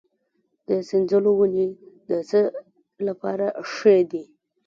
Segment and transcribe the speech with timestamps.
[0.67, 1.67] د سنځلو ونې
[2.09, 2.39] د څه
[3.07, 4.23] لپاره ښې دي؟